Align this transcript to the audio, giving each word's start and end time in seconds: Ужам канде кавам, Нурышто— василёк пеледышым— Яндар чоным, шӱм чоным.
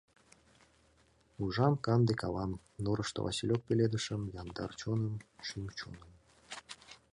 Ужам 1.43 1.73
канде 1.85 2.13
кавам, 2.21 2.51
Нурышто— 2.83 3.19
василёк 3.27 3.61
пеледышым— 3.67 4.21
Яндар 4.41 4.71
чоным, 4.79 5.15
шӱм 5.47 5.63
чоным. 5.77 6.09